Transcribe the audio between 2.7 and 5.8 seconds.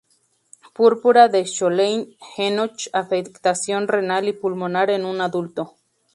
afectación renal y pulmonar en un adulto.